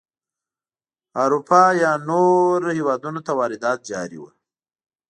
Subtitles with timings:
[1.23, 4.29] اروپا یا نورو هېوادونو ته واردات جاري وو.